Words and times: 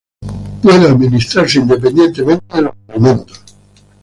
Puede 0.63 0.89
administrarse 0.89 1.59
independientemente 1.59 2.55
de 2.55 2.61
los 2.63 2.73
alimentos. 2.87 3.39